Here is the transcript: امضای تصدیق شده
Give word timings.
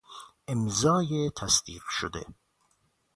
امضای 0.47 1.31
تصدیق 1.37 1.83
شده 1.99 2.25